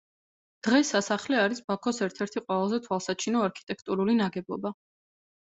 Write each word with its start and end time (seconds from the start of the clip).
დღეს 0.67 0.87
სასახლე 0.93 1.37
არის 1.41 1.61
ბაქოს 1.67 2.01
ერთ-ერთი 2.07 2.43
ყველაზე 2.47 2.79
თვალსაჩინო 2.87 3.45
არქიტექტურული 3.49 4.17
ნაგებობა. 4.23 4.77